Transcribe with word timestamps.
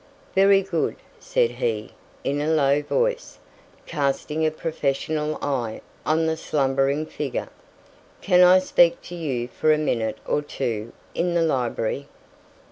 "Very 0.33 0.63
good," 0.63 0.95
said 1.19 1.51
he, 1.51 1.91
in 2.23 2.41
a 2.41 2.49
low 2.49 2.81
voice, 2.81 3.37
casting 3.85 4.43
a 4.43 4.49
professional 4.49 5.37
eye 5.43 5.79
on 6.07 6.25
the 6.25 6.35
slumbering 6.35 7.05
figure; 7.05 7.49
"can 8.19 8.41
I 8.41 8.57
speak 8.57 8.99
to 9.03 9.15
you 9.15 9.47
for 9.47 9.71
a 9.71 9.77
minute 9.77 10.17
or 10.25 10.41
two 10.41 10.91
in 11.13 11.35
the 11.35 11.43
library?" 11.43 12.07